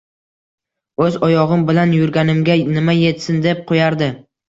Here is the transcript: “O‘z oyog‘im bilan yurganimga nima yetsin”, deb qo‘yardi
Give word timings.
“O‘z 1.05 1.19
oyog‘im 1.27 1.67
bilan 1.69 1.95
yurganimga 1.99 2.59
nima 2.75 2.99
yetsin”, 3.05 3.43
deb 3.49 3.67
qo‘yardi 3.73 4.15